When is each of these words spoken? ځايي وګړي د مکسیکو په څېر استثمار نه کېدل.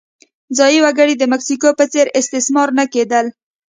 ځايي 0.57 0.79
وګړي 0.83 1.13
د 1.17 1.23
مکسیکو 1.33 1.69
په 1.79 1.85
څېر 1.91 2.05
استثمار 2.19 2.69
نه 2.79 2.85
کېدل. 2.93 3.25